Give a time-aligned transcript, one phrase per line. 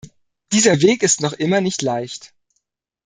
[0.51, 2.33] Dieser Weg ist noch immer nicht leicht.